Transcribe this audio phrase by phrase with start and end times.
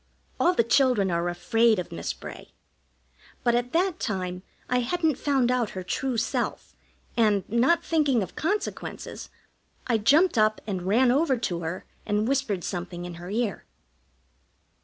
[0.39, 2.53] All the children are afraid of Miss Bray;
[3.43, 6.75] but at that time I hadn't found out her true self,
[7.15, 9.29] and, not thinking of consequences,
[9.85, 13.65] I jumped up and ran over to her and whispered something in her ear.